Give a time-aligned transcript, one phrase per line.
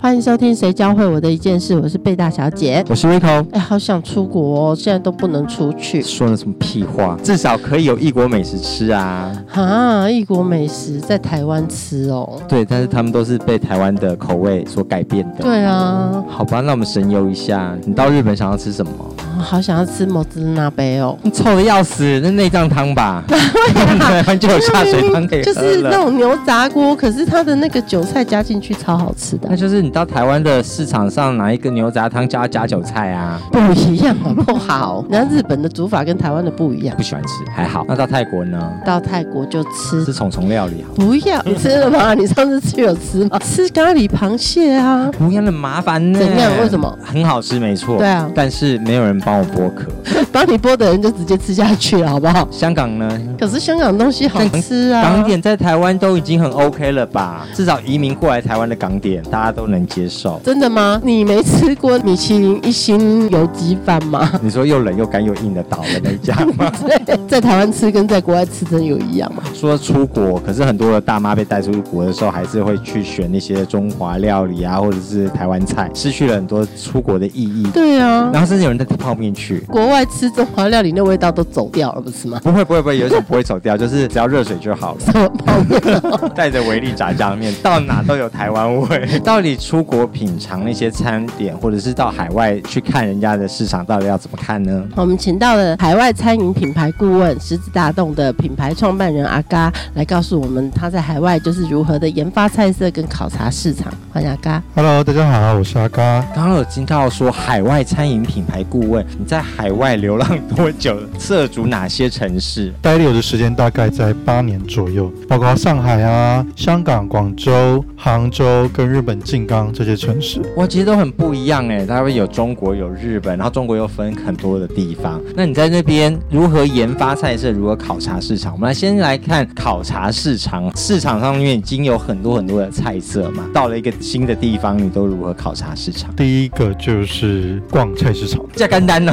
[0.00, 2.84] 欢迎收听《谁教会我的一件事》，我是贝大小姐。
[2.88, 3.44] 我是 Rico。
[3.50, 6.00] 哎，好想出国哦，现在都不能出去。
[6.00, 7.18] 说了什么屁话？
[7.20, 9.32] 至少可以有异国美食吃啊！
[9.48, 12.40] 哈，异国美食在台湾吃哦。
[12.48, 15.42] 对，但是他们都是被台湾的口味所改变的。
[15.42, 16.24] 对啊。
[16.28, 17.76] 好吧，那我们神游一下。
[17.84, 18.92] 你到日本想要吃什么？
[19.40, 23.24] 好想要吃摩兹纳杯哦，臭的要死，那内脏汤吧？
[23.28, 29.48] 台湾 就有下水汤可以喝就是那种牛杂锅，可是它的那个韭菜加进去超好吃的。
[29.48, 33.40] 那就是你到台湾的市场上拿一个牛杂汤加加韭菜啊？
[33.50, 35.02] 不一样好不好？
[35.08, 36.94] 那日本的煮法跟台湾的不一样。
[36.94, 37.86] 不喜欢吃，还好。
[37.88, 38.70] 那到泰国呢？
[38.84, 40.92] 到泰国就吃吃虫虫料理好。
[40.94, 42.12] 不要，你吃了吗？
[42.12, 43.38] 你上次吃有吃吗？
[43.38, 45.10] 吃咖喱螃蟹啊？
[45.18, 46.18] 不要那么麻烦呢。
[46.18, 46.52] 怎样？
[46.60, 46.98] 为什么？
[47.02, 47.96] 很好吃，没错。
[47.96, 49.18] 对啊，但是没有人。
[49.24, 49.90] 帮我剥壳，
[50.30, 52.46] 帮你剥的人就直接吃下去了，好不好？
[52.50, 53.08] 香港呢？
[53.40, 55.02] 可是香港东西好吃啊！
[55.02, 57.46] 港点在台湾都已经很 OK 了吧？
[57.54, 60.40] 至少移民过来台湾的港点，大家都能接受。
[60.44, 61.00] 真的吗？
[61.04, 64.30] 你没吃过米其林一星油鸡饭吗？
[64.40, 66.72] 你说又冷又干又硬的倒的那家吗？
[67.28, 69.42] 在台湾吃跟在国外吃真有一样吗？
[69.52, 77.68] 说出国，可是很多的大妈被带出国的时候，还是会去选那些中华料理啊，或者是台湾菜，失去了很多出国的意义。
[77.74, 79.18] 对啊，然后甚至有人带泡。
[79.18, 82.38] 面去国外吃中华料理，那味道都走掉了，不是吗？
[82.44, 85.00] 不会不会不会，有一种不会走掉，就是只要热水就好了。
[85.00, 85.80] 什么泡面？
[86.36, 89.18] 带着维力炸酱面，到哪都有台湾味。
[89.24, 94.84] 到底出国品尝那些餐点，或者是到海外去看人家的市场，到底要怎么看呢？
[94.96, 103.92] 我们请到了海外餐饮品牌顾问狮子大洞的品牌创办人阿嘎来告诉我们他在海外就是如何的研发菜色跟考察市场。
[104.12, 104.62] 欢迎阿嘎。
[104.74, 106.24] Hello，大家好，我是阿嘎。
[106.34, 109.04] 刚刚有听到说海外餐饮品牌顾问。
[109.18, 110.98] 你在海外流浪多久？
[111.18, 112.72] 涉足哪些城市？
[112.80, 120.40] 待留的时间大概在八年左右，包括上海啊、香港、广州、杭州跟日本静冈这些城市。
[120.56, 125.20] 哇，其实都很不一样哎，它会有中国有日本，然后中国又分很多的地方。
[125.34, 127.50] 那你在那边如何研发菜色？
[127.50, 128.52] 如何考察市场？
[128.52, 130.70] 我们来先来看考察市场。
[130.76, 136.14] 市场上面已经有很多很多的菜色嘛，到了一个新的地方，你都如何考察市场？
[136.14, 139.04] 第一个就是逛菜市场，加干单。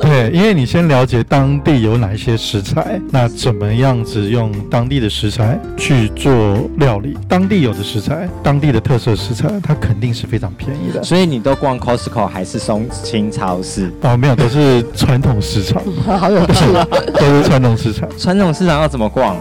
[0.00, 6.32] 对，因为你先了解当地有哪一些食材，那怎么样子用当地的食材去做
[6.78, 7.16] 料理？
[7.28, 11.02] 当地有的食材，当地的特色食材，它肯定是非常便宜的。
[11.02, 13.90] 所以你都逛 Costco 还是松青超市？
[14.02, 15.82] 哦，没有，都是传统市场。
[16.18, 16.86] 好有趣啊！
[17.18, 18.08] 都是传统市场。
[18.18, 19.36] 传统市场要怎么逛？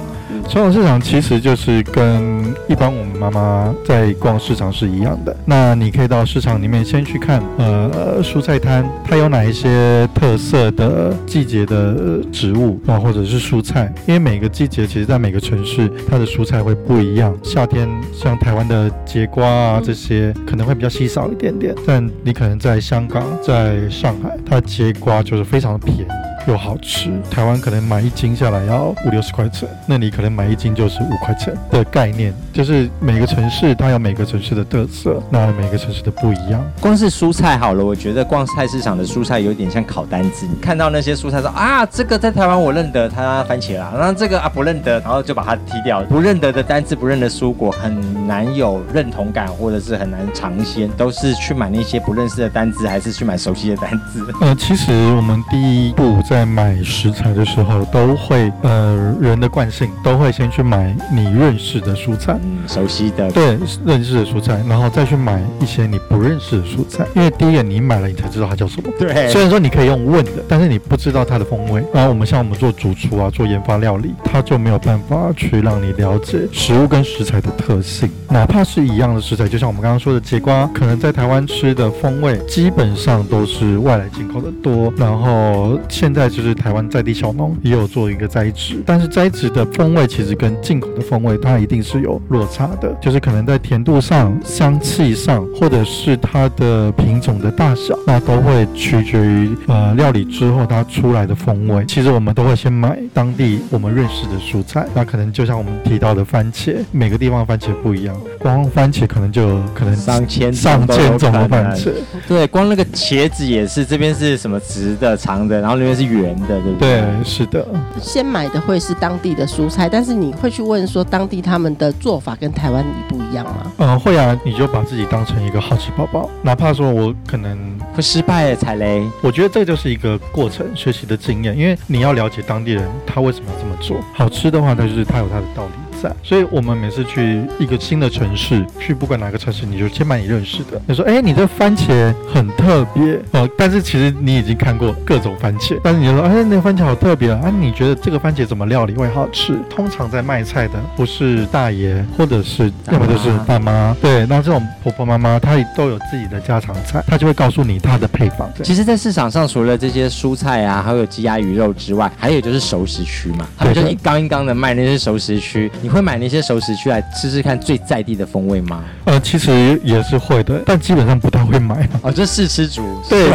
[0.49, 5.35] 传统市场其实就是跟一般我们妈妈在逛市场是一样的。
[5.45, 13.93] 那你可以到市场里面先去看，呃，蔬菜摊它有哪一些特色的季节的植物啊，或者是蔬菜。
[14.05, 17.33] 因为每个季节其实在每个城市它的蔬菜会不一样。
[17.43, 26.07] 夏天像台湾的节瓜啊这些可能会比较稀少一点点，但你可能在香港、在上海，它节瓜就是非常的便宜。
[26.47, 36.63] 又好吃，台湾可能买一斤下来要五六十块钱，那你可能买一斤就是五块钱的概念，就是每个城市它有每个城市的特色，那每个城市的不一样。
[36.79, 46.01] 光是蔬菜好了，我觉得逛菜市场的蔬菜有点像烤单子，你看到那些蔬菜说啊，这个在台湾我认得，它番茄啦，然后这个啊不认得，然后就把它踢掉。
[46.05, 54.25] 不认得的单字，不认得蔬果，很难有认同感，或者是很难尝鲜，都是去买那些不认识的单字，还是去买熟悉的单字？
[54.41, 56.19] 呃，其实我们第一步。
[56.31, 68.89] 在买食材的时候，都会呃人的惯性都会先去买你认识的蔬菜，嗯，熟悉的，对，认识的蔬菜，然后再去买一些你不认识的蔬菜，因为第一眼你买了，你才知道它叫什么。
[68.97, 71.83] 对，虽然说你可以用问的，但是你不知道它的风味。
[71.93, 78.09] 然后我们像我们做主厨啊，做研发料理，他就没有办法去让你了解食物跟食材的特性。
[78.29, 86.20] 哪怕是一样的食材，就像我们刚刚说的节瓜，可能在台湾吃的风味基本上都是外来进口的多，然后现在。
[86.21, 101.83] 在就是台湾在地小农也有做一个栽植，但是栽植的风味其实跟进口的风味它一定是有落差的，就是可能在甜度上、香气上，或者是它的品种的大小，那都会取决于呃料理之后它出来的风味。
[101.87, 111.89] 其实我们都会先买当地我们认识的蔬菜，那可能就像我们提到的番茄，每个地方番茄不一样，光番茄可能就可能上千上千种的番茄。
[112.27, 116.10] 对，光那个茄子也是，这边是什么直的、长的，然后那边是。
[116.11, 117.01] 原的，对不对？
[117.01, 117.65] 对，是的，
[117.99, 123.71] 先买的会是当地的蔬菜，但是你会去问说当地他们的做法跟台湾一不一样吗？
[123.77, 127.57] 嗯，会啊，你就把自己当成一个好奇宝宝，哪怕说我可能，
[127.93, 133.97] 会失败的踩雷，我觉得这就是一个过程，学习的经验，因为你要了解当地人他为什么要这么做。
[134.13, 140.81] 好吃的话，那就是他有他的道理在，所以我们每次去一个新的城市，去不管哪个城市，你就先买你认识的。
[140.87, 143.19] 你说，哎，你这番茄很特别。
[143.31, 149.59] 哦，但是其实你已经看过各种番茄，但是你就说，哎，那个番茄好特别啊，啊，你觉得这个番茄怎么料理会好吃？
[149.69, 158.49] 通常在卖菜的不是大爷，或者是要么就是大妈，对，那这种婆婆妈妈她都有自己的家常菜，她就会告诉你她的配方。
[158.63, 165.71] 其实，在市场上除了这些蔬菜啊，还有鸡鸭鱼肉之外，还有就是熟食区嘛，他们就一缸一缸的卖那些熟食区。
[165.81, 168.83] 你会买那些熟食区来吃吃看最在地的风味吗？
[169.05, 171.87] 呃，其实也是会的，但基本上不太会买。
[172.01, 173.29] 哦，就试吃组，对，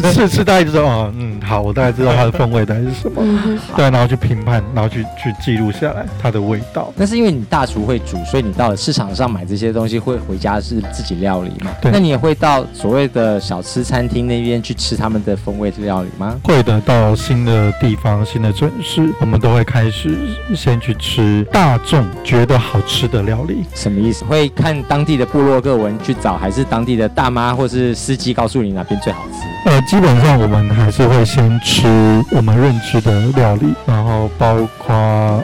[0.00, 3.22] 对，试吃大概就说，哦，嗯，好，我大概知道它的风味大概是 什么，
[3.76, 6.92] 对，然后去评判，然后去去记录下来它的味道。
[6.96, 11.70] 那是因为你大厨会煮，所以你到了市场上买这些东西，会回家是自己料理嘛？
[11.80, 11.92] 对。
[11.92, 16.38] 那你也会到所谓的小吃餐厅那边去吃他们的风味料理吗？
[16.42, 20.16] 会的，到新的地方、新的城市，我们都会开始
[20.54, 23.66] 先去吃大众觉得好吃的料理。
[23.74, 24.24] 什么意思？
[24.24, 29.70] 会看当地的部落各文去找，还是当地的大妈或是司机告诉你哪边最好吃？
[29.70, 31.86] 呃，基本上我们还是会先吃
[32.32, 34.94] 我们认知的料理，然后包括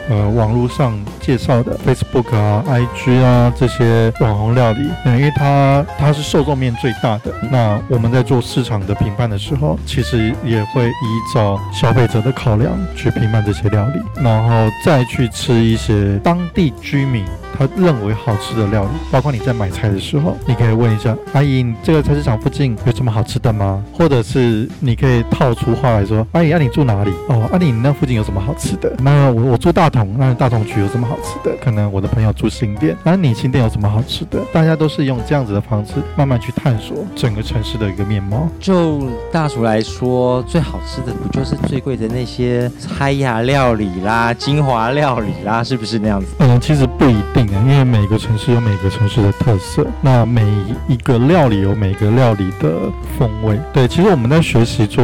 [0.09, 7.31] 呃网络上介绍的 Facebook 啊、IG 啊这些网红料理，因为它它是受众面最大的。
[7.51, 17.48] 那我们在做市场的评判的时候，其实也会依照消费者的考量去评判这些料理，然后再去吃一些当当地居民。
[17.57, 23.83] 他认为好吃的料理，包括你在买菜的时候，你可以问一下阿姨，你这个菜市场附近有什么好吃的吗？
[23.93, 27.11] 或者是你可以套出话来说，阿姨，那你住哪里？
[27.27, 28.93] 哦，阿姨，你那附近有什么好吃的？
[28.99, 31.55] 那我我住大同，那大同区有什么好吃的？
[31.61, 34.39] 可能我的朋友住新店，那你新店有什么好吃的？
[34.53, 38.47] 大家都是用这样子的方式慢慢去探索整个城市的一个面貌。
[38.59, 46.27] 就大厨来说，最好吃的不就是最贵的那些嗨呀料理啦、精华料理啦，是不是那样子？
[46.39, 47.38] 嗯，其实不一定。
[47.47, 50.43] 因为每个城市有每个城市的特色，那每
[50.87, 52.71] 一个料理有每个料理的
[53.17, 53.59] 风味。
[53.73, 55.03] 对，其实我们在学习做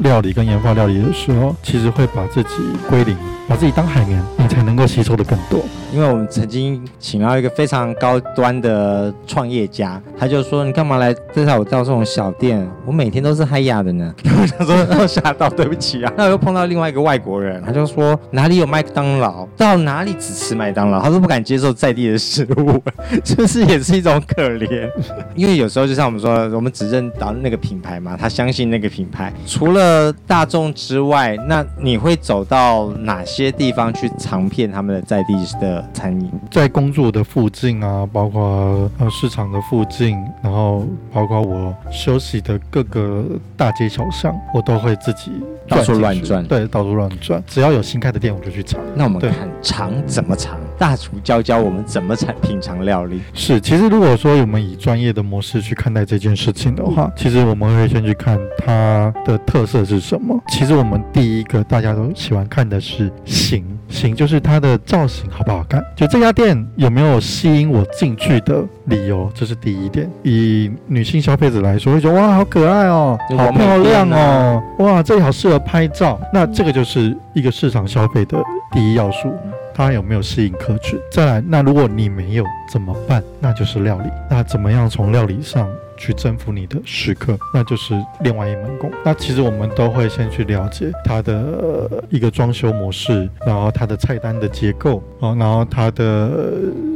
[0.00, 2.54] 料理跟研发料理的时候，其实会把自己
[2.88, 3.16] 归零。
[3.46, 5.60] 把自己当海绵，你才能够吸收的更多。
[5.92, 12.66] 因为我们曾经请到一个非常高端的创业家，他就说：“你干嘛来介绍我到这种小店？
[12.86, 14.14] 我每天都是嗨呀的呢。
[14.24, 16.10] ”我想说吓到，对不起啊。
[16.16, 19.46] 那我又碰到另外一个外国人，他就说：“哪里有麦当劳？
[19.58, 22.82] 到哪里只吃麦当劳？”他都不敢接受在地的食物，
[23.22, 24.90] 就是也是一种可怜。
[25.34, 29.30] 因为有时候就像我们说，我们只认到那个品牌嘛，他相信那个品牌。
[29.46, 33.34] 除了大众之外，那你会走到哪些？
[33.44, 43.24] 些地方去尝遍他们的在地的餐饮，在工作的附近啊，包括呃市场的附近，然后包括我休息的各个
[43.54, 45.30] 大街小巷，我都会自己
[45.68, 46.42] 到处乱转。
[46.46, 48.80] 对，到处乱转，只要有新开的店，我就去尝。
[48.94, 53.20] 那我们看尝怎么尝，大厨教教我们怎么才品尝料理。
[53.32, 60.38] 是，其实如果说我们以专业的模式去看待这件事情的话，其实我们会先去看它的特色是什么。
[60.48, 63.10] 其实我们第一个大家都喜欢看的是。
[63.24, 65.82] 形形就是它的造型好不好看？
[65.94, 69.30] 就这家店有没有吸引我进去的理由？
[69.34, 70.10] 这是第一点。
[70.22, 76.18] 以女性消费者来说，会觉得哇，好可爱哦，好漂亮哦，哇，这里好适合拍照。
[76.32, 78.42] 那这个就是一个市场消费的
[78.72, 79.32] 第一要素。
[79.74, 80.98] 他有没有适应客群？
[81.10, 83.22] 再来，那如果你没有怎么办？
[83.40, 84.08] 那就是料理。
[84.30, 87.36] 那怎么样从料理上去征服你的食客？
[87.52, 88.90] 那就是另外一门功。
[89.04, 96.30] 那其实我们都会先去了解它的一个装修模式，然后它的菜单的结构啊，然后它的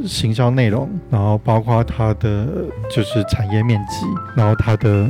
[0.06, 2.46] 行销内容，然后包括它的
[2.90, 4.06] 就是产业面积，
[4.36, 5.08] 然后它的。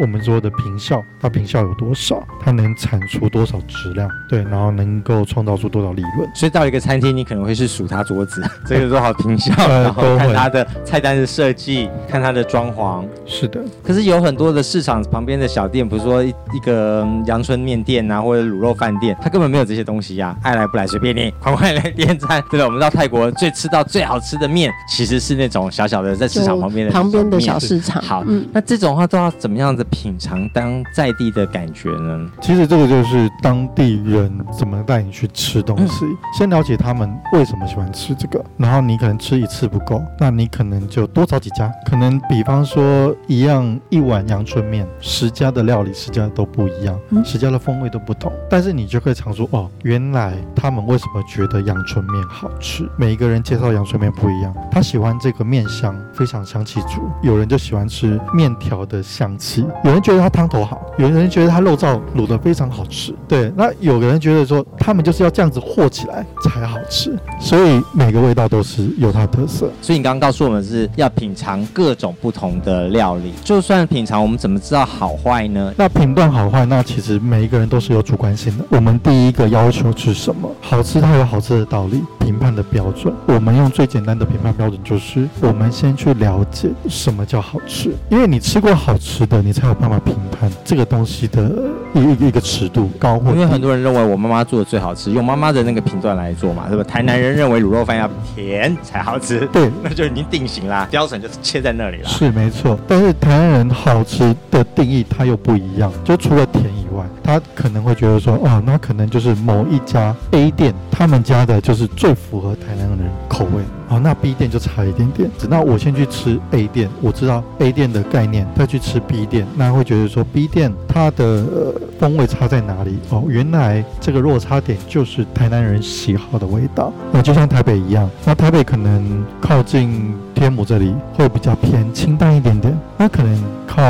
[0.00, 2.22] 我们说的平效，它平效有多少？
[2.40, 4.08] 它能产出多少质量？
[4.28, 6.28] 对，然后能够创造出多少利润？
[6.34, 13.04] 所以到一个餐厅，你可能会是数它桌子， 这个多少平效，然后看它的菜单的设计，看它的装潢。
[13.26, 13.60] 是的。
[13.82, 22.42] 可是有很多的市场旁边的小店，比如说一个阳春面店啊，或者卤肉饭店，它根本没有这些东西呀，爱来不来随便你， 快快来点餐。
[22.50, 28.02] 对了，我们到泰国最吃到最好吃的面，其实是那种小小的在市场旁边的旁边的小市场。
[28.02, 29.81] 好，那这种话都要怎么样子？
[29.82, 32.30] 的品尝当在地的感觉呢？
[32.40, 36.04] 其实这个就是当地人怎么带你去吃东西，
[36.38, 47.22] 先了解他们为什么喜欢吃这个，然后你可能吃一次不够，那你可能就多找几家，可能比方说一样一碗阳春面，十家的料理十家都不一样，嗯。
[47.24, 69.70] 十家的风味都不同，但是你就可以尝出哦，原来他们为什么觉得阳春面好吃，每一个人介绍阳春面不一样，他喜欢这个面香非常香气足，有人就喜欢吃面条的香气，有人觉得它汤头好，有人觉得它肉燥卤得非常好吃，对，那有个人觉得说他们就是要这样子和起来才好吃，所以每个味道都是有它的特色。
[69.80, 75.74] 所以你刚刚告诉我们是要品尝各种不同的料理，就算品尝，我们怎么知道好坏呢？
[75.76, 78.64] 那评断好坏，那其实每一个人都是有主观性的。
[78.68, 80.48] 我们第一个要求是什么？
[80.60, 83.12] 好吃它有好吃的道理，评判的标准。
[83.26, 91.50] 我们用最简单的评判标准就是，我们先去了解什么叫好吃，因为你吃过好吃的，你才有办法评判这个东西的
[91.94, 93.38] 一一个一个尺度高或低。
[93.38, 96.84] 因为很多人认为我妈妈做的最好吃，用妈妈的那个评断来做嘛，对吧？
[96.84, 102.08] 台南人认为卤肉饭要甜才好吃，对， 那就已经定型啦，标准就是切在那里啦。
[102.08, 106.91] 是没错，但是台湾人好吃的定义它又不一样，就除了甜以外，
[107.22, 115.30] 他可能会觉得说，哦，那可能就是某一家 A 店，他们家的就是最符合台南人口味，哦，那 B 店就差一点点。
[115.48, 122.98] 那我先去吃 A 店，我知道 A 店的概念，再去吃 B 店，那会觉得说 B 店它的、风味差在哪里？
[123.10, 126.92] 哦，原来这个落差点就是台南人喜好的味道。
[127.12, 133.80] 那就像台北一样，那台北可能靠近天母这里会比较偏清淡一点点，那可能靠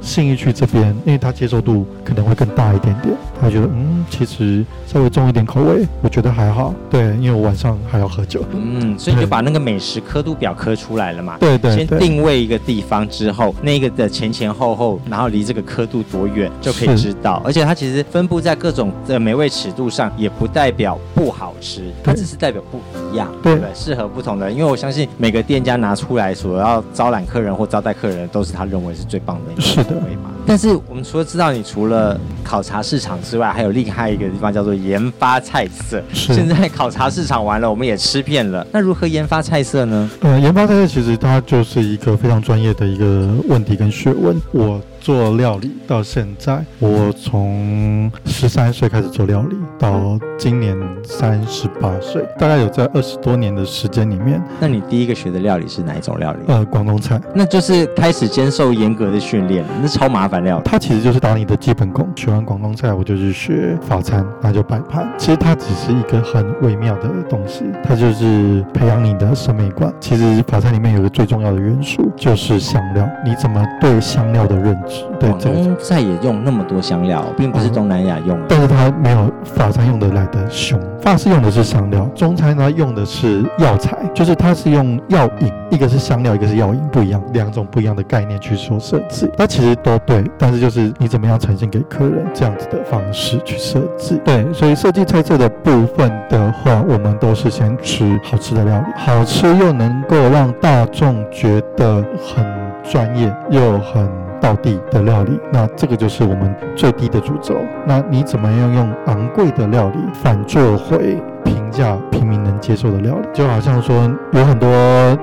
[0.00, 6.74] 信义区这边，因为它接受度可能会更大一点点，他觉得嗯，其实稍微重一点口味，我觉得还好。
[6.90, 8.44] 对，因为我晚上还要喝酒。
[8.50, 11.36] 嗯，所以你就把那个美食刻度表刻出来了嘛。
[11.38, 11.86] 对对对。
[11.86, 17.40] 先定位一个地方之后，那个的前前后后，然后离这个刻度多远就可以知道。
[17.44, 22.80] 而且它其实分布在各种的美味尺度上，也不代表不好吃，它只是代表不
[23.12, 23.68] 一样，对不对？
[23.72, 24.56] 适合不同的人。
[24.56, 30.30] 因为我相信每个店家拿出来所要招揽客人或招待客人，都是他认为是最棒的一个是的口味嘛。
[30.44, 36.02] 但是我们除了知道你除了考察市场之外，还有另外一个地方叫做研发菜色。
[36.12, 40.10] 现在考察市场完了，我们也吃遍了，那如何研发菜色呢？
[40.20, 44.40] 呃，研发菜色其实它就是一个非常专业的一个问题跟学问。
[44.50, 56.38] 我做料理到现在，我从十三岁开始做料理，到今年三十八岁，大概有在二十多年的时间里面，那你第一个学的料理是哪一种料理？
[56.46, 57.20] 呃，广东菜。
[57.34, 60.62] 那就是开始接受严格的训练，那超麻烦料理。
[60.64, 62.08] 它其实就是打你的基本功。
[62.14, 65.12] 学完广东菜，我就去学法餐，那就摆盘。
[65.18, 69.92] 其实它只是一个很微妙的东西，它就是培养你的审美观。
[69.98, 74.91] 其实法餐里面有个最重要的元素就是香料，你怎么对香料的认知？
[75.18, 75.54] 对广这个。
[75.54, 78.46] 东菜也用那么多香料，并不是东南亚用的。
[78.48, 89.30] 但是它没有法餐用的来的凶，法式用的是香料，中餐呢用的是药材，就是它是用药引，一个是香料，一个是药引，不一样，两种不一样的概念去说设计。
[89.36, 94.20] 它其实都对，但是就是你怎么样呈现给客人这样子的方式去设计。
[94.24, 102.44] 对，所以设计菜色的部分的话，我们都是先吃好吃的料理，好吃又能够让大众觉得很
[102.82, 104.10] 专业又很。
[104.42, 107.54] 道地的料理，那这个就是我们最低的主轴。
[107.86, 113.28] 那你怎么样用昂贵的料理反做回平价平民能接受的料理？
[113.32, 113.94] 就好像说
[114.32, 114.68] 有很多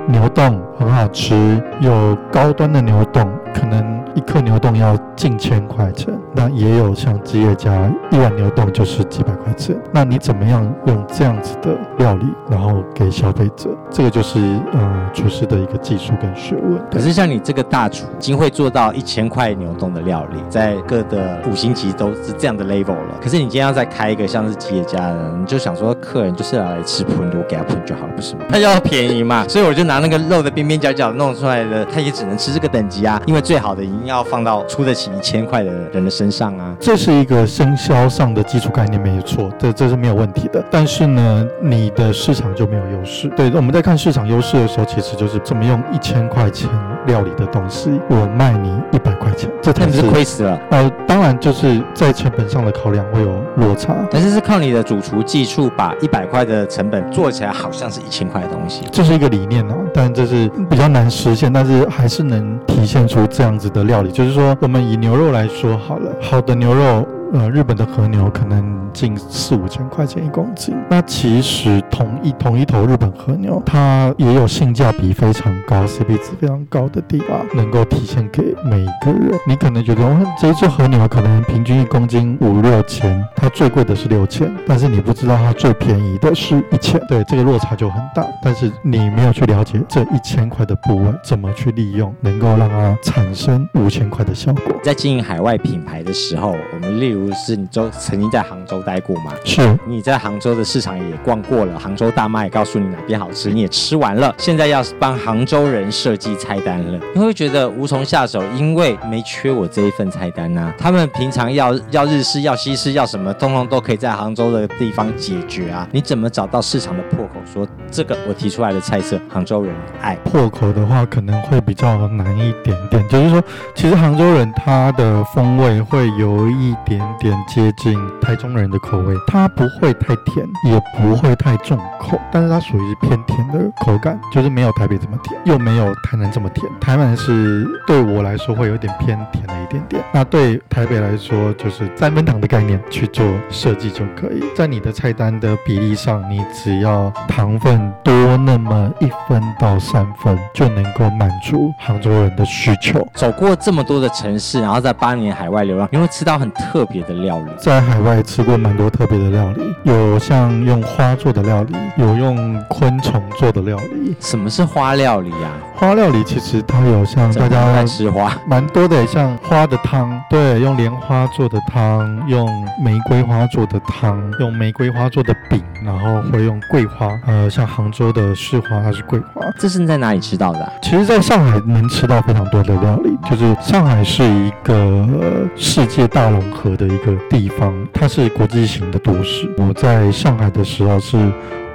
[0.07, 6.13] 牛洞很好吃，有高端的牛洞，可能一克牛冻要近千块钱。
[6.35, 9.73] 那也有像吉野家一碗牛冻就是几百块钱。
[9.93, 13.69] 那你怎么样用这样子的料理，然后给消费者？
[13.89, 14.39] 这个就是
[14.73, 16.77] 呃厨师的一个技术跟学问。
[16.91, 23.17] 可是像你这个大厨，已经会做到一千块牛冻的料理，在各的五星级都是这样的 level 了。
[23.21, 28.41] 可是你今天要再开一个像是吉野家的，你就想说客人就是要来吃喷，我给他喷就好了，不是吗？
[28.49, 36.75] 他要便宜嘛，所以我就拿那个肉的边边角角弄出来的，他也只能吃这个等级啊，因为最好的营养要放到出得起一千块的人的身上啊。
[36.79, 40.63] 这是一个生肖上的基础概念，没错，这这是没有问题的。
[40.69, 43.29] 但是呢，你的市场就没有优势。
[43.37, 46.69] 对，我们在看市场优势的时候，其实就是怎么用一千块钱
[47.09, 50.59] 料理的东西，我卖你一百块钱，这才是亏死了？
[50.69, 53.95] 呃，当然就是在成本上的考量会有落差。
[54.11, 58.83] 但是是靠你的主厨技术，把一百块的成本做起来，好像是一千块的东西。
[58.91, 64.11] 这是一个理念啊，但这是比较难实现，但是还是能体现出这样子的料理。
[64.11, 67.07] 就是说，我们以牛肉来说好了，好的牛肉。
[67.31, 70.75] 呃，日本的和牛可能近四五千块钱一公斤。
[70.89, 79.37] 那其实同一同一头日本和牛，它也有性价比非常高、CP 值非常高的地方，能够体现给每一个人。
[79.47, 88.25] 你可能觉得，哦，这一只和牛可能平均一公斤五六千，它最贵的是六千，但是你不知道它最便宜的是一千，对，这个落差就很大。
[88.43, 94.63] 但是你没有去了解这一千块的部位怎么去利用，能够让它产生五千块的效果。
[94.83, 99.33] 在经营海外品牌的时候，我们例如是你都曾经在杭州待过吗？
[99.43, 104.33] 是你在杭州的市场也逛过了，杭州大妈也告诉你哪边好吃，你也吃完了。
[104.37, 115.87] 现在要帮杭州人设计菜单了，你会觉得无从下手，因为没缺我这一份菜单呐、他们平常要要日式、要西式、要什么，通通都可以在杭州的地方解决啊。
[115.91, 117.39] 你怎么找到市场的破口？
[117.51, 120.15] 说这个我提出来的菜色，杭州人爱。
[120.17, 123.07] 破口的话，可能会比较难一点点。
[123.09, 123.43] 就是说，
[123.73, 136.71] 其实杭州人他的风味会有一点点接近台中人的口味，它不会太甜，也不会太重口，但是它属于偏甜的口感，就是没有台北这么甜，又没有台南这么甜。
[136.79, 144.43] 台南是对我来说会有点偏甜了一点点，那对台北来说就是三分糖的概念去做设计就可以。
[144.55, 153.05] 在你的菜单的比例上，你只要糖分多那么一分到三分，就能够满足杭州人的需求。
[153.13, 157.51] 走过这么多的城市，然后在八年海外流浪，你会吃到很特别的料理。
[157.57, 164.15] 在海外吃过蛮多特别的料理，有像用花做的料理，有用昆虫做的料理。
[164.19, 165.51] 什么是花料理啊？
[165.75, 168.37] 花料理其实它有像大怎么爱家吃花？
[168.45, 172.47] 蛮多的，像花的汤，对，用莲花做的汤，用
[172.83, 179.41] 玫瑰花做的汤，用玫瑰花做的饼，然后会用桂花，呃，像杭州的市花它是桂花。
[179.57, 189.49] 这是你在哪里吃到的啊、其实，在上海能吃到非常多的料理，就是上海是一个呃世界大融合的一个地方，它是国际型的都市。
[189.57, 191.17] 我在上海的时候，是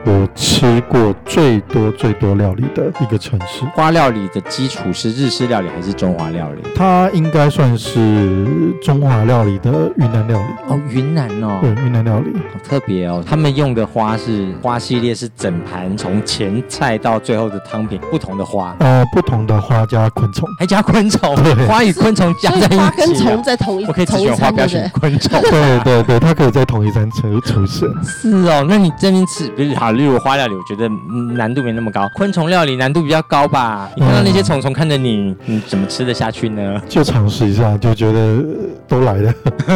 [0.07, 3.65] 我吃过最多最多料理的一个城市。
[3.75, 6.63] 花料理的基础是日式料理还是中华料理？
[6.75, 12.33] 它应该算是中华料理的云南料理，哦，云南哦，对，云南料理。
[12.53, 13.25] 好特别哦。
[13.27, 20.47] 他们用的花是花系列，是整盘从前菜到最后的汤品不同的花，呃，不同的花加昆虫。
[20.59, 22.85] 还加昆虫对，花与昆虫加在一起、啊。
[22.85, 24.91] 花跟虫在同一我可以只选花，不要选？
[25.01, 25.41] 昆虫。
[25.43, 27.89] 对对对，它可以在同一餐出出现。
[28.05, 32.09] 是哦，那你这边吃，不是好，例如花料理，我觉得嗯难度没那么高。
[32.15, 33.91] 昆虫料理难度比较高吧？
[33.97, 36.81] 你看到那些虫虫看着你，你怎么吃得下去呢？
[36.89, 38.45] 就尝试一下，就觉得呃
[38.87, 39.33] 都来了。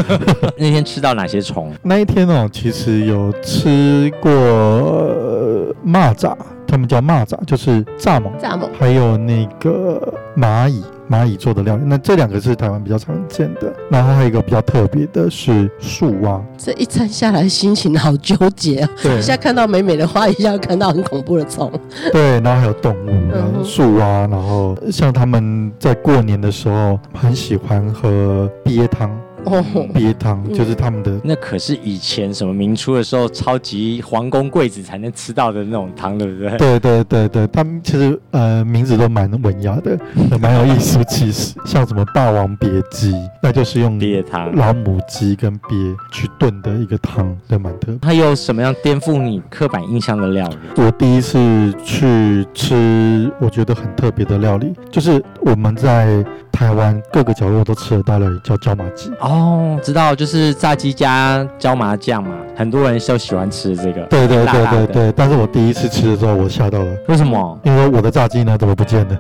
[0.59, 1.73] 那天吃到哪些虫？
[1.83, 11.83] 那一天哦，其实有吃过呃蚂蚱，他们叫蚂蚱，就是蚱蜢，蚱蜢还有那个蚂蚁，蚂蚁做的料理。
[11.85, 13.73] 那这两个是台湾比较常见的。
[13.91, 21.73] 然后还有一个比较特别的是树蛙，这一餐下来心情好纠结啊，对一下看到美美的花，一下看到很恐怖的虫。
[22.13, 29.11] 对，然后还有动物，树蛙，然后像他们在过年的时候很喜欢喝鳖汤，
[29.49, 36.57] 哦，鳖汤嗯就是他们的那可是以前什么明初的时候，超级皇宫贵子才能吃到的那种汤，对不对？
[36.59, 39.99] 对对对对，他们其实呃名字都蛮文雅的，
[40.31, 44.55] 也 蛮有艺术气息，像什么霸王别姬，那就是用鳖汤。
[44.55, 47.99] 老母鸡跟鳖去炖的一个汤，对，蛮特别。
[48.01, 50.57] 它有什么样颠覆你刻板印象的料理？
[50.77, 51.39] 我第一次
[51.85, 56.25] 去吃，我觉得很特别的料理，就是我们在
[56.59, 59.13] 台湾各个角落都吃得到的，叫椒麻鸡。
[59.21, 64.01] 哦，知道，就是炸鸡加椒麻酱嘛，很多人都喜欢吃这个。
[64.07, 67.61] 对对对对对，但是我第一次吃的时候，我吓到了，为什么？
[67.63, 69.17] 因为我的炸鸡呢怎么不见了？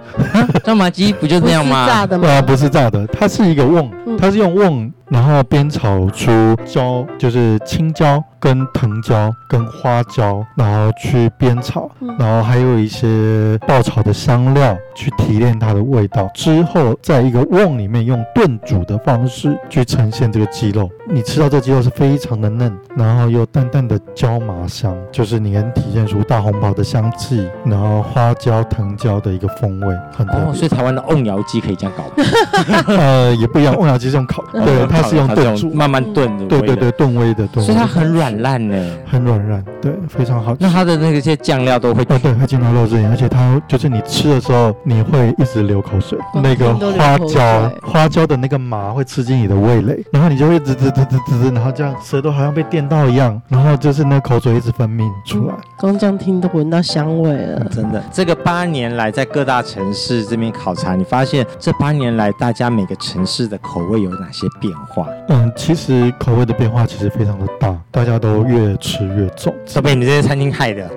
[0.64, 1.86] 椒麻鸡不就这样吗？
[1.88, 2.26] 炸的吗？
[2.26, 6.30] 呃，不是炸的，它是一个瓮，嗯它是用瓮，然后煸炒出
[6.64, 20.88] 椒，就是青椒跟藤椒跟花椒，然后去煸炒，嗯然后还有一些爆炒的香料去提炼它的味道，之后在一个瓮里面用炖煮的方式去呈现这个鸡肉。
[21.10, 30.44] 你吃到这鸡肉是非常的嫩，然后又淡淡的椒麻香，就是你能体现出大红袍的香气，然后花椒、藤椒的一个风味，很特别。
[30.44, 32.84] 哦，所以台湾的瓮窑鸡可以这样搞吗？
[32.88, 36.46] 呃，也不一样，瓮窑鸡是用烤，对，它是用它炖煮，慢慢炖的。
[36.46, 38.76] 对对对，，炖味的，炖所以它很软烂呢。
[39.06, 40.58] 很软烂，对，非常好吃。
[40.60, 55.54] 那它的那个些酱料都会哦，对，会进到肉质里，而且它就是你吃的时候，你会一直流口水，哦那个花椒，花椒的那个麻会刺激你的味蕾，然后你就会滋滋滋滋滋滋，然后这样舌头好像被电到一样，然后就是那口水一直分泌出来。
[55.78, 57.64] 光这样听都闻到香味了。
[57.70, 64.87] 真的，这个八年来在各大城市这边考察，你发现这八年来大家每个城市的口味有哪些变化？
[64.88, 65.08] 化？
[65.28, 69.54] 嗯，其实口味的变化其实非常的大，大家都越吃越重。
[69.74, 70.88] 都被你这些餐厅害的，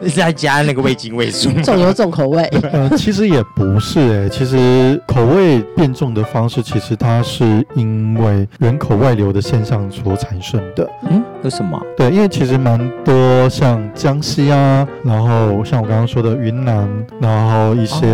[0.00, 1.50] 一 直在加那个味精味素。
[1.62, 10.88] 重油重口味， 呃，其实也不是诶、其实口味变重的方式，其实它是因为人口外流的现象所产生的。
[11.10, 11.80] 嗯，为什么？
[11.96, 16.88] 对，因为其实蛮多像江西啊，然后像我刚刚说的云南，
[17.20, 18.06] 然后一些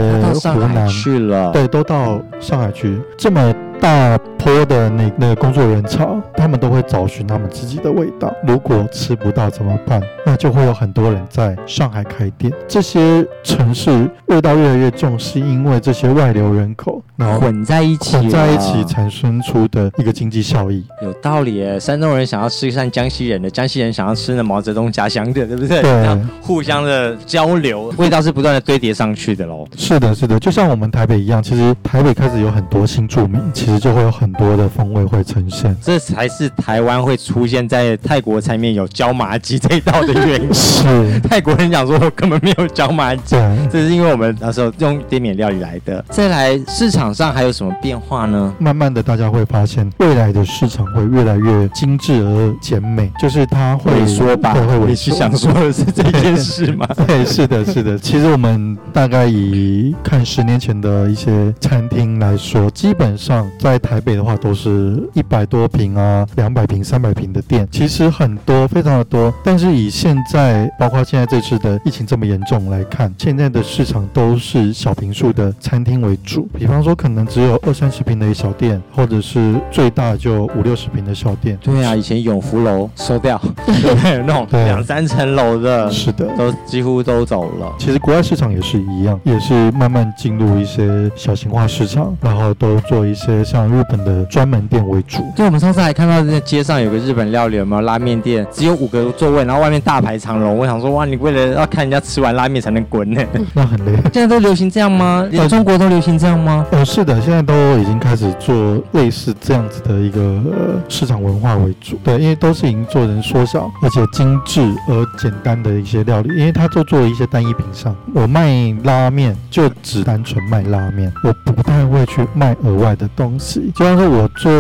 [0.53, 3.01] 湖南，去了。，对，都到上海去。
[3.17, 8.33] 这么大坡的那那个工作人潮，他们都会找寻他们自己的味道。
[8.47, 10.01] 如果吃不到怎么办？
[10.25, 12.53] 那就会有很多人在上海开店。
[12.69, 18.85] 这些城市味道越来越重，是因为这些外流人口，然后混在一起，混在一起。
[18.85, 20.85] 产生出的一个经济效益。
[21.03, 25.83] 有道理耶，山东人想要吃像江西人的，江西人想要吃那毛泽东家乡的，对不对？
[25.83, 29.67] 对互相的交流，味道是不断的堆叠上去的喽。
[29.77, 35.77] 是的，是的，就像我们台北一样，其实台北开始有很多新住民，其实就会有很多的风味会呈现。
[35.83, 40.49] 这才是台湾会出现在泰国菜面有椒麻鸡这一道的原因。
[40.55, 43.69] 是，泰国人讲说根本没有椒麻鸡，对。
[43.71, 46.05] 这是因为我们那时候用滇缅料理来的。
[46.11, 48.55] 再来，市场上还有什么变化呢？
[48.59, 54.53] 慢慢的，大家会发现未来的市场会越来越精致而简美，就是它会萎缩吧？
[54.53, 56.87] 对，会你萎想说的是这件事吗？
[57.07, 57.99] 对，是的，是的。
[58.01, 69.33] 其实我们大概以看十年前的一些餐厅来说，基本上在台北的话都是一百多平啊、两百平、三百平的店，其实很多，非常的多。
[69.45, 76.49] 但是以现在，包括现在这次的疫情这么严重来看，现在的市场都是小平数的餐厅为主。
[76.59, 81.57] 比方说，可能只有二三十平的一小店，或者是最大就五六十平的小店。
[81.63, 84.19] 对啊，以前永福楼收掉，对不对？
[84.27, 86.29] 那种对两三层楼的是的。
[86.37, 87.73] 都几乎都走了。
[87.79, 95.23] 其实国外市场也是一样，也是慢慢进入一些小型化市场，然后都做一些像日本的专门店为主。
[95.37, 98.47] 对我们上次还看到在街上有个日本料理，有没有拉面店？
[98.51, 100.57] 只有五个座位，然后外面大排长龙。
[100.57, 103.23] 我想说，哇，你为了要看人家吃完拉面才能滚呢？
[103.53, 103.93] 那很累。
[104.11, 105.29] 现在都流行这样吗？
[105.31, 106.67] 连中国都流行这样吗？
[106.71, 111.99] 呃，是的，现在都已经开始做类似这样子的一个、呃、市场文化为主。
[112.03, 117.95] 对，因为都是已经做人缩小而且精致而简单的一些料理，因为它都做了一些单一品上。
[118.15, 123.42] 我卖拉面就只单纯卖拉面，我不太会去卖额外的东西。
[123.75, 124.51] 就像是我做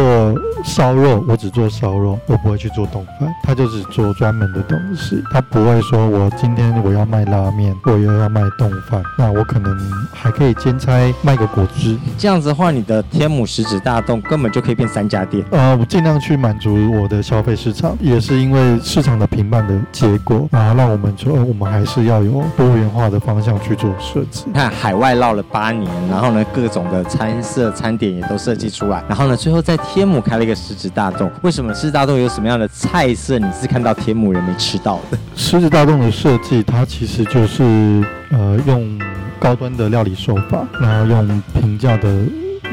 [0.64, 9.76] 烧肉，我只做烧肉，我不会去做冻饭，他就只做专门的东西，他不会说我今天我要卖拉面，我又要卖冻饭，那我可能
[10.12, 10.92] 还可以兼差
[11.22, 11.96] 卖个果汁。
[12.18, 15.44] 这样子的话，你的天母食指大动根本就可以变三家店。
[15.50, 24.44] 呃，我尽量去满足我的消费市场，也是因为市场的平判的结果，然后让我们说，呃我们还是要有多元化的方向去做设计。
[24.46, 31.30] 你看海外绕了八年，然后呢，各种的餐色、餐点也都设计出来，然后呢，最后在天母开了一个狮子大洞。
[31.42, 35.18] 为什么狮子大洞有什么样的菜色你是看到天母人没吃到的？
[35.36, 37.62] 狮子大洞的设计，它其实就是
[38.30, 38.98] 呃用
[39.38, 42.08] 高端的料理手法，然后用平价的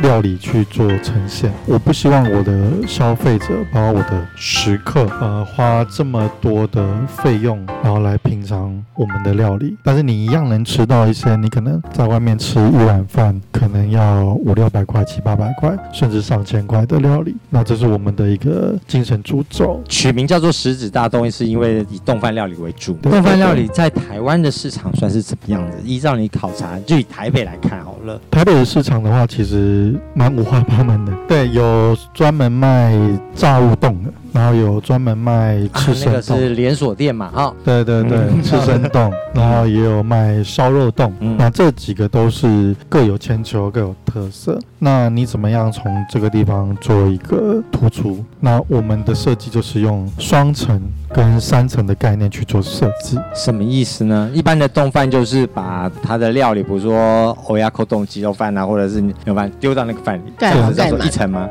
[0.01, 1.51] 料理去做呈现。
[1.65, 9.75] 我不希望我的消费者，包括我的食客，呃，花这么多的费用，然后来品尝我们的料理。
[9.83, 17.35] 但是你一样能吃到一些你可能在外面吃一碗饭，可能要五六百块、七八百块，甚至上千块的料理。
[17.49, 19.81] 那这是我们的一个精神主轴。
[19.87, 22.93] 取名叫做食指大动，是因为以冻饭料理为主。
[23.01, 25.77] 对冻饭料理在台湾的市场算是怎么样的？
[25.83, 28.19] 依照你考察，就以台北来看好了。
[28.31, 31.13] 台北的市场的话，其实蛮五花八门的。
[31.27, 32.97] 对，有专门卖
[33.33, 36.21] 炸物洞的，然后有专门卖啊刺，那个。
[36.21, 44.59] 是连锁店嘛，哈、对对对，嗯刺身冻，然后也有卖烧肉冻，嗯那这几个都是各有千秋，各有特色。
[44.77, 48.23] 那你怎么样从这个地方做一个突出？
[48.39, 50.81] 那我们的设计就是用双层
[51.13, 53.19] 跟三层的概念去做设计。
[53.35, 54.29] 什么意思呢？
[54.33, 61.49] 一般的冻饭就是把它的料理，比如说欧亚扣冻鸡肉饭啊，或者是牛饭丢到那个饭里，这叫做一层吗？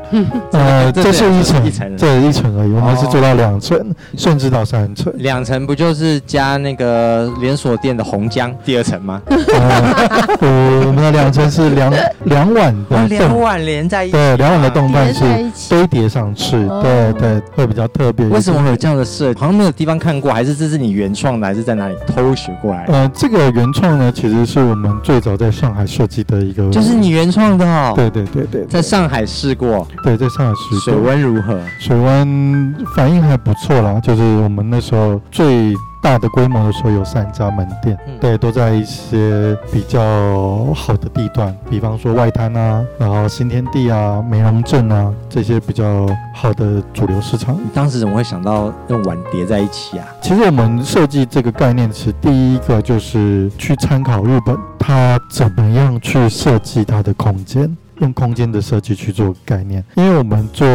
[0.51, 3.77] 呃，这这是一层，一层这一层而已，我们是哦做到两层，
[4.17, 5.11] 甚至到三层。
[5.17, 9.21] 两层不就是加那个连锁店的红姜第二层吗？
[9.27, 11.91] 呃， 我我们的两层是两
[12.25, 15.23] 两碗，的冻，两碗连在一起，对，两碗的冻饭是
[15.69, 18.25] 堆叠上去，哦对对，会比较特别。
[18.27, 19.39] 为什么会有这样的设计？
[19.39, 22.93] 好像没有地方看过，还是这是你原创的，还是在哪里偷学过来的？
[22.93, 31.59] 呃，这个原创呢，其实是我们最早在上海设计的一个，就是你原创的哦。，对对对对，在上海试过，对在上海试过水温如何？
[31.79, 32.58] 水温
[32.95, 47.53] 反应还不错啦，就是我们那时候最大的规模的时候有三家门店，嗯对，都在一些比较好的地段，比方说外滩啊，然后新天地啊、梅龙镇啊这些比较好的主流市场。
[47.55, 50.07] 你当时怎么会想到用碗叠在一起啊？
[50.21, 57.75] 其实我们设计这个概念，是第一个就是去参考日本，它怎么样去设计它的空间。
[57.99, 60.67] 用空间的设计去做概念，因为我们做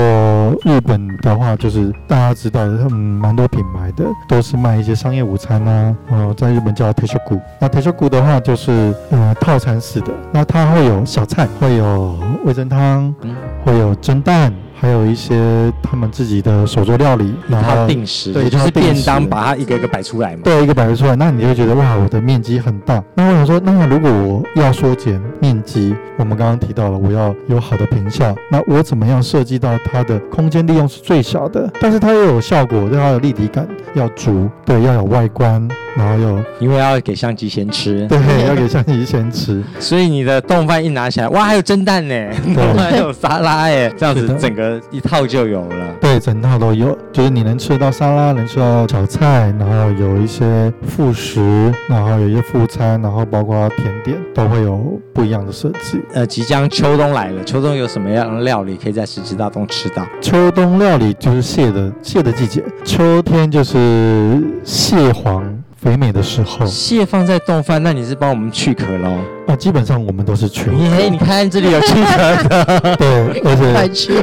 [0.65, 8.07] 日本的话，就是大家知道的，他们蛮多品牌的都是卖一些商业午餐啊，呃，在日本叫 t e s h o k u 那 t e s h o k
[8.07, 13.35] u 的话就是呃套餐式的，那它会有小菜，会有味噌汤，嗯，
[13.65, 14.53] 会有蒸蛋，
[14.85, 20.43] 还有一些他们自己的手作料理，然后定时，对就是便当，把它一个一个摆出来嘛。
[20.45, 23.03] 对，一个摆出来，那你就会觉得哇，我的面积很大。
[23.15, 42.15] 那我想说，那如果我要缩减面积，我们刚刚提到了，我要有好的平效，那我怎么样设计到它的空间利用是最小的，但是它又有效果，对它有立体感，要足，对，要有外观，然后又因为要给相机先吃，对，要给相机先吃，所以你的冻饭一拿起来，哇，还有蒸蛋呢，
[42.77, 45.95] 还有沙拉哎，这样子整个一套就有了。
[46.01, 56.01] 对，整套都有，就是你能吃到沙拉，能吃到炒菜，然后有一些副食，然后有一些副餐，然后包括甜点，都会有不一样的设计。
[56.13, 60.07] 呃，即将秋冬来了，秋冬有什么样的料理可以在十之大东吃到？
[60.21, 65.45] 秋冬料理就是蟹的蟹的季节，秋天就是蟹黄
[65.85, 69.19] 肥美的时候蟹放在冻饭，那你是帮我们去壳喽？
[69.47, 74.23] 啊，基本上我们都是全，耶，你看这里有去壳的， 对，而且 快去，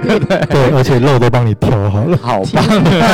[0.50, 2.64] 对，而且肉都帮你挑好了，好棒，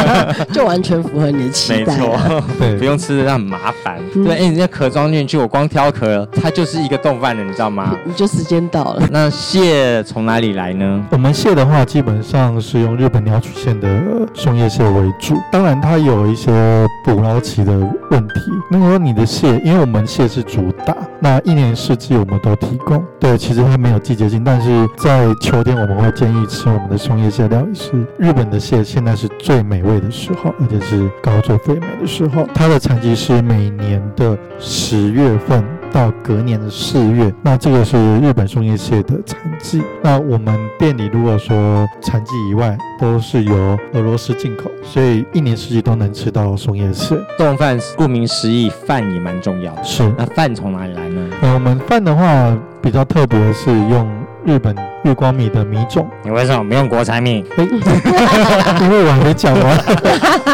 [0.53, 2.05] 就完全符合你的期待没。
[2.05, 2.19] 错，
[2.59, 3.97] 对不，用吃的那很麻烦。
[4.15, 7.95] 嗯对，哎，人家壳装进去，我光挑壳，它就是一个冻饭了，你知道吗？
[8.05, 11.03] 你就时间到了，那蟹从哪里来呢？
[11.11, 13.87] 我们蟹的话，基本上是用日本鸟取县的
[14.33, 16.51] 松叶蟹为主，当然它有一些
[17.03, 17.73] 捕捞期的
[18.11, 18.35] 问题。
[18.69, 23.03] 如果说你的蟹，因为我们蟹是主打，那一年四季我们都提供。
[23.19, 32.47] 对，其实它没有季节性，但是在秋天我们会建议吃我们的松叶蟹料理是日本的蟹，现在是最美味的时候，而且是高最肥美的时候。
[32.53, 35.63] 它的产期是每年的十月份。
[35.91, 39.81] 到隔年的四月，那这个是日本松叶蟹的产季。
[40.01, 47.17] 那我们店里如果说产季以外都是由俄罗斯进口，所以一年四季都能吃到松叶蟹。
[47.37, 49.83] 冻饭顾名思义，饭也蛮重要的。
[49.83, 51.29] 是，那饭从哪里来呢？
[51.41, 54.07] 那我们饭的话比较特别的是用
[54.45, 57.43] 日本月光米的米种，你为什么不用国产米？
[57.57, 57.63] 哎，
[58.81, 59.77] 因为我还没讲完。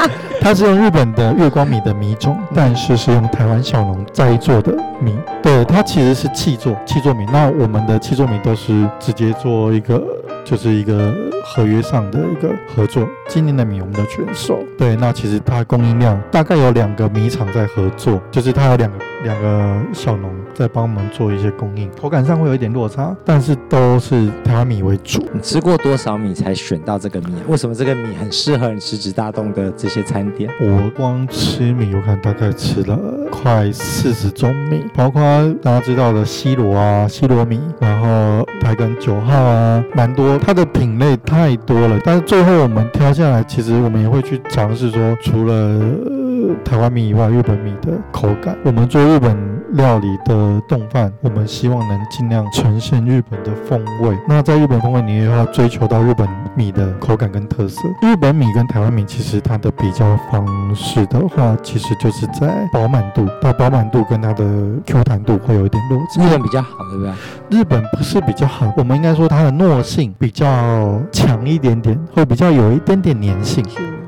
[0.43, 5.17] 它是用日本的月光米的米种，但是是用台湾小农栽做的米。
[5.41, 7.25] 对，它其实是气做气做米。
[7.31, 10.03] 那我们的气做米都是直接做一个，
[10.43, 13.07] 就是一个合约上的一个合作。
[13.29, 14.59] 今年的米我们都全收。
[14.77, 25.23] 对，那其实它供应量大概有两个米厂在合作，就是它有两个两个小农在帮我们做一些供应，口感上会有一点落差，但是都是台湾米为主。
[25.31, 27.33] 你吃过多少米才选到这个米？
[27.47, 30.49] 为什么这个米很适合你食指大动的这些餐点？
[30.59, 32.99] 我光吃米，我看大概吃了
[33.31, 35.21] 快四十种米，包括
[35.61, 41.99] 大家知道的西罗啊、西罗米，然后台根九号啊，蛮多，它的品类太多了。
[42.03, 46.22] 但是最后我们挑下来，其实我们也会去尝试说，除了呃
[46.63, 48.57] 台湾米以外，日本米的口感。
[48.63, 49.37] 我们做日本
[49.73, 54.17] 料理的冻饭，我们希望能尽量呈现日本的风味。
[54.27, 57.81] 那在日本风味，你也要追求到日本米的口感跟特色。
[58.01, 64.45] 日本米跟台湾米其实它的比较方式的话，其实就是在饱满度，它饱满度跟它的
[64.85, 66.23] Q 弹度会有一点落差。
[66.23, 67.59] 日本比较好，对不对？
[67.59, 73.63] 日本不是比较好，我们应该说它的糯性比较强一点点，会比较有一点点粘性。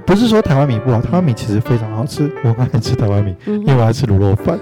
[0.05, 4.57] 不是说台湾米不好，台湾米其实非常好吃，我很爱吃台湾米，嗯因为我要吃卤肉饭。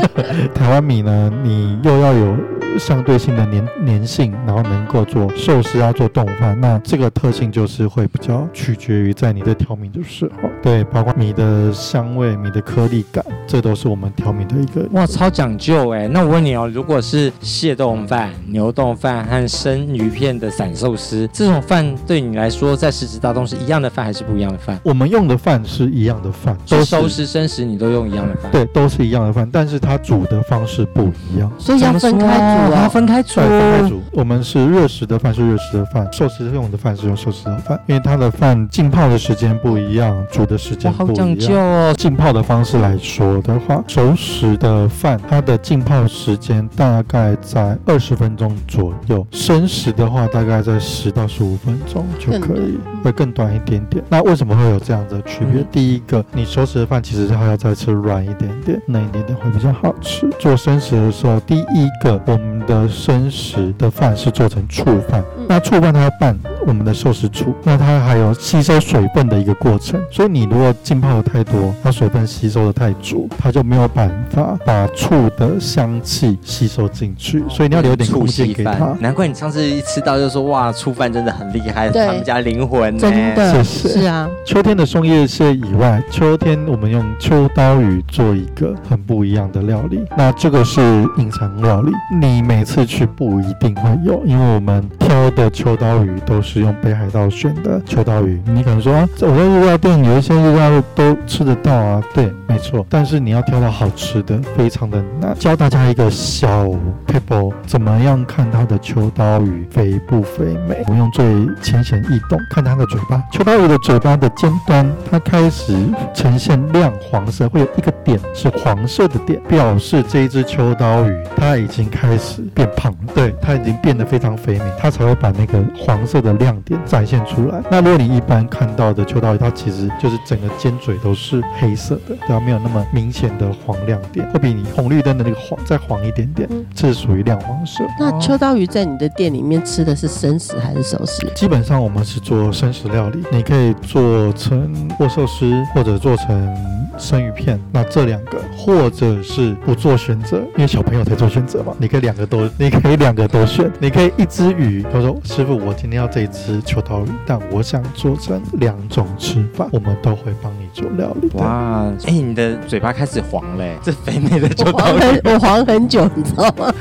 [0.54, 2.36] 台湾米呢，你又要有
[2.78, 16.08] 相对性的粘粘性，然后能够做寿司要做冻饭，那这个特性就是会比较取决于在你在调米的时候，对，包括米的香味、米的颗粒感，这都是我们调米的一个哇，超讲究哎！
[16.08, 24.78] 那我问你哦，如果是蟹冻饭、牛冻饭和生鱼片的散寿司，这种饭对你来说，在食指大东是一样的饭还是不一样的饭？
[24.86, 28.52] 我们用的饭是一样的饭，都是熟食、生食，你都用一样的饭？
[28.52, 31.50] 对，都是一样的饭，但是它煮的方式不一样。
[31.58, 32.88] 所以要分开煮哦，它哦。
[32.88, 34.00] 分开煮对，分开煮。
[34.12, 41.60] 我们是热食的饭是热食的饭，寿司用的饭是用寿司的饭，因为它的饭浸泡的时间不一样，煮的时，间不好讲究一样。
[41.60, 41.94] 哦。
[41.98, 54.00] 浸泡的方式来说的话，熟食的饭它的浸泡时间大概在二十分钟左右，生食的话大概在十到十五分钟就可以，会更短一点点。
[54.08, 55.60] 那为什么会有这样的区别？
[55.60, 55.66] 嗯。
[55.70, 60.28] 第一个，你熟食的饭其实还要再吃软一点点，嫩一点点会比较好吃。
[60.38, 65.46] 做生食的时候，第一个我们的生食的饭是做成醋饭，嗯。
[65.48, 78.96] 那醋饭它要拌我们的寿司醋，那它还有吸收水分的一个过程，所以你如果浸泡的太多，它水分吸收的太足，它就没有办法把醋的香气吸收进去，所以你要留点空醋间给它，。
[79.00, 82.06] 难怪你上次一吃到就说哇，醋饭真的很厉害，对。
[82.06, 83.00] 他们家灵魂呢。
[83.00, 83.62] 真的。
[83.62, 90.04] 谢谢是啊，秋天的松叶蟹以外，秋天我们用秋刀鱼做一个很不一样的料理。
[90.16, 90.80] 那这个是
[91.18, 98.42] 隐藏料理，你每次去不一定会有，因为我们挑的秋刀鱼都是用北海道选的秋刀鱼。
[98.44, 102.84] 你可能说，我在日料店有一些日料都吃得到啊，对，没错。
[102.90, 105.32] 但是你要挑到好吃的，非常的难。
[105.38, 106.68] 教大家一个小
[107.06, 110.84] p a p e 怎么样看它的秋刀鱼肥不肥美？
[110.88, 111.24] 我用最
[111.62, 113.22] 浅显易懂看它的嘴巴。
[113.30, 115.76] 秋刀鱼的嘴巴的尖端，它开始
[116.14, 122.98] 呈现亮黄色，会有一个点是黄色的点，表示这一只秋刀鱼它已经开始变胖了。
[123.14, 127.62] 对，它已经变得非常肥美，它才会把那个黄色的亮点展现出来。
[127.70, 137.84] 那如果你一般看到的秋刀鱼，它其实就是整个尖嘴都是黑色的，对啊，没有那么明显的黄亮点，会比你红绿灯的那个黄再黄一点点嗯，这是属于亮黄色。
[137.98, 141.26] 那秋刀鱼在你的店里面吃的是生食还是熟食？
[141.34, 147.60] 基本上我们是做生食料理，你可以做成握寿司，或者做成生鱼片。
[147.72, 151.74] 那这两个，或者是不做选择，因为小朋友才做选择嘛。
[151.78, 153.70] 你可以两个都，你可以两个都选。
[153.78, 161.30] 你可以一只鱼，他说师傅，我今天要这一只秋刀鱼，但我想做成两种吃法，我们都会帮你做料理。
[161.34, 166.72] 哇，哎、你的嘴巴开始黄嘞，这肥美的秋刀鱼黄很，我黄很久，你知道吗？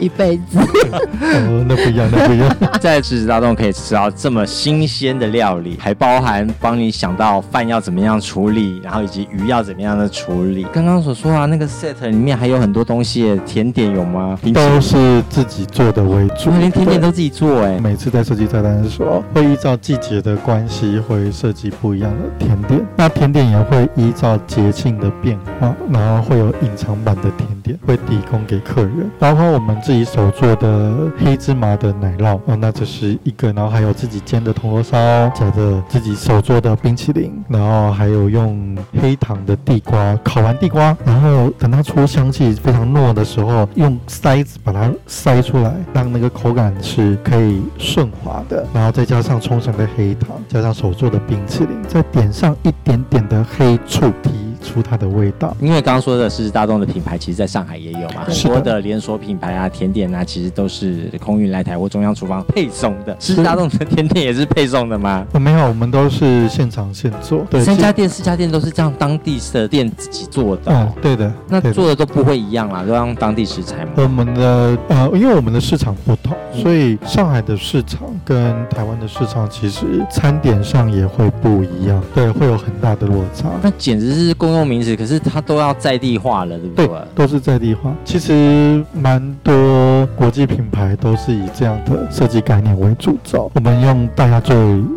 [0.00, 0.58] 一辈子。
[0.58, 2.56] 哦，那不一样，那不一样。
[2.80, 10.66] 在吃食大洞可以吃到这么新鲜的料理，还包含帮你想到饭要怎么样处理，然后以及鱼要怎么样的处理。
[10.72, 14.38] 刚刚所说啊，那个 set 里面还有很多东西，甜点有吗？
[14.52, 17.78] 都，是自己做的为主哇，，连甜点都自己做哎。
[17.80, 22.80] 每次在设计菜单的时候，会依照季节的关系，会设计不一样的甜点。
[22.96, 34.96] 那甜点也会依照节庆的变化，然后会有隐藏版的甜点会提供给客人，包括我们自己手做的黑芝麻的奶酪哦，那这是一个，然后还有自己煎的铜锣烧，
[35.30, 55.56] 夹着自己手做的冰淇淋，然后还有用黑糖的地瓜烤完地瓜，然后等它出香气非常糯的时候，用筛子把它筛出来，让那个口感是可以顺滑的，然后再加上冲绳的黑糖，加上手做的冰淇淋，再点上一点点的黑醋，提出它的味道。
[55.60, 63.16] 因为刚刚说的狮子大众的品牌，其实在上海也有嘛，很多的连锁品牌啊、甜点啊，其实都是空运来台或中央厨房配送的。
[63.20, 65.24] 狮子大众的甜点也是配送的吗？
[65.32, 67.44] 我没有，我们都是现场现做。
[67.50, 73.92] 对，三家店、四家店都是这样，当地的店自己做的嗯哦、，对的，那做的都不会一样啦，都要用当地食材嘛。
[73.96, 78.36] 我们的呃，因为我们的市场不同，嗯所以上海的市场跟
[78.68, 83.48] 台湾的市场其实餐点上也会不一样，对，会有很大的落差。
[83.60, 87.92] 那简直是公用名词，可是它都要在地化了，对不对对？，都是在地化。
[88.04, 93.50] 其实蛮多国际品牌都是以这样的设计概念为主轴。
[93.54, 94.56] 我们用大家最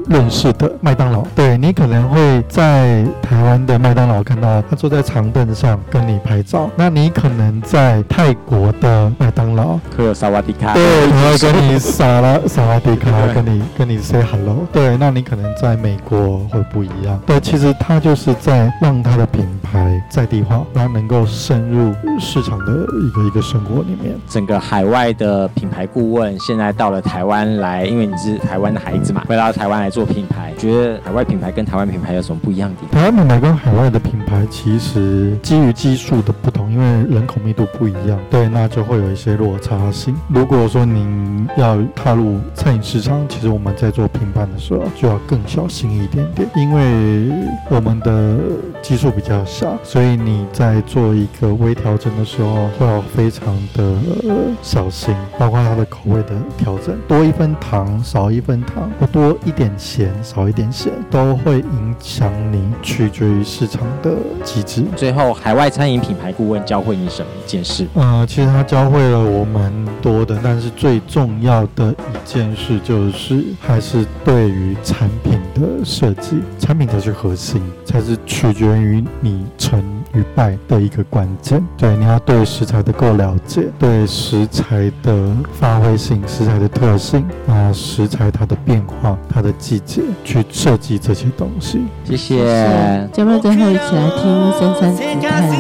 [0.10, 14.65] 认识的麦当劳，对你可能会在台湾的麦当劳看到他坐在长凳上跟你拍照，那你可能在泰国的麦当劳可有萨瓦迪卡，对，他会跟你撒拉萨瓦迪卡，跟你跟你 say hello。
[14.72, 17.20] 对，那你可能在美国会不一样。
[17.26, 24.15] 对，其实他就是在让他的品牌在地化，让它能够深入市场的一个一个生活里面。
[24.27, 33.01] 整个海外的品牌顾问现在到了台湾来，因为你是台湾的孩子嘛，回到台湾来做品牌，觉得海外品牌跟台湾品牌有什么不一样的地方？
[33.01, 40.15] 台湾品牌跟海外的品牌其实基于基数的不同，因为人口密度不一样，对，那就会有一些落差性。
[40.27, 47.31] 如果说您要踏入餐饮市场，其实我们在做评判的时候就要更小心一点点，因为
[47.69, 48.38] 我们的
[48.81, 53.84] 基数比较小，所以你在做一个微调整的时候会要非常的、
[54.23, 64.12] 呃小心，包括它的口味的调整，多一分糖，少一分糖，或多一点咸，少一点咸，都会影响你，取决于市场的
[64.43, 64.84] 机制。
[64.95, 67.88] 最后，海外餐饮品牌顾问教会你什么一件事？
[67.93, 69.71] 呃，其实他教会了我蛮
[70.02, 79.82] 多的，但是最重要的一件事就是还是对于产品的设计，产品才是核心，才是取决于你成
[80.13, 81.63] 与败的一个关键。
[81.78, 91.82] 对，你要对食材的够了解，对食材的发挥性、食材的特性啊，食材它的变化、它的季节，去设计这些东西。
[92.06, 93.10] 谢谢。
[93.13, 95.56] 节目最后一起来听深山紫太郎的《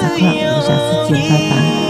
[0.00, 1.89] 撒快》，我们下次见，拜拜。